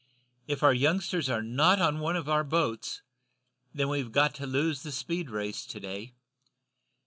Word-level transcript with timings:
"If 0.47 0.63
our 0.63 0.73
youngsters 0.73 1.29
are 1.29 1.43
not 1.43 1.79
on 1.79 1.99
one 1.99 2.15
of 2.15 2.27
our 2.27 2.43
boats, 2.43 3.03
then 3.71 3.87
we've 3.87 4.11
got 4.11 4.33
to 4.33 4.47
lose 4.47 4.81
the 4.81 4.91
speed 4.91 5.29
race 5.29 5.63
to 5.67 5.79
day. 5.79 6.15